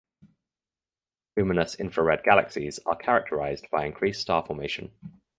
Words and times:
Luminous 1.37 1.75
infrared 1.75 2.23
galaxies 2.23 2.79
are 2.87 2.95
characterised 2.95 3.69
by 3.69 3.85
increased 3.85 4.21
star 4.21 4.43
formation. 4.43 4.89